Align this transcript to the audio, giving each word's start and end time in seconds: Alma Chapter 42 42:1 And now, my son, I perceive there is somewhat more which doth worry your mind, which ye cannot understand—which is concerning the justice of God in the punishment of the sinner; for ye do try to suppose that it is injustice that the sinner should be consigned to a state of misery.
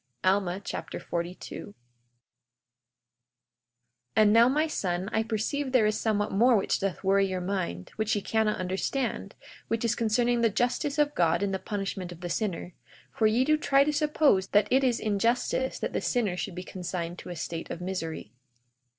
Alma 0.23 0.59
Chapter 0.59 0.99
42 0.99 1.65
42:1 1.75 1.75
And 4.15 4.33
now, 4.33 4.49
my 4.49 4.65
son, 4.65 5.09
I 5.13 5.21
perceive 5.21 5.71
there 5.71 5.85
is 5.85 5.99
somewhat 5.99 6.31
more 6.31 6.55
which 6.57 6.79
doth 6.79 7.03
worry 7.03 7.27
your 7.27 7.39
mind, 7.39 7.91
which 7.97 8.15
ye 8.15 8.21
cannot 8.23 8.57
understand—which 8.59 9.85
is 9.85 9.93
concerning 9.93 10.41
the 10.41 10.49
justice 10.49 10.97
of 10.97 11.13
God 11.13 11.43
in 11.43 11.51
the 11.51 11.59
punishment 11.59 12.11
of 12.11 12.21
the 12.21 12.31
sinner; 12.31 12.73
for 13.11 13.27
ye 13.27 13.45
do 13.45 13.57
try 13.57 13.83
to 13.83 13.93
suppose 13.93 14.47
that 14.47 14.67
it 14.71 14.83
is 14.83 14.99
injustice 14.99 15.77
that 15.77 15.93
the 15.93 16.01
sinner 16.01 16.35
should 16.35 16.55
be 16.55 16.63
consigned 16.63 17.19
to 17.19 17.29
a 17.29 17.35
state 17.35 17.69
of 17.69 17.79
misery. 17.79 18.31